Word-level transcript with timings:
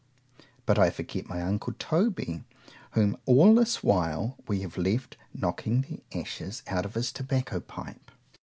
——But 0.65 0.79
I 0.79 0.89
forget 0.89 1.29
my 1.29 1.43
uncle 1.43 1.73
Toby, 1.77 2.43
whom 2.93 3.15
all 3.27 3.53
this 3.53 3.83
while 3.83 4.35
we 4.47 4.61
have 4.61 4.75
left 4.75 5.15
knocking 5.31 5.81
the 5.81 6.01
ashes 6.19 6.63
out 6.65 6.85
of 6.87 6.95
his 6.95 7.11
tobacco 7.11 7.59
pipe. 7.59 8.09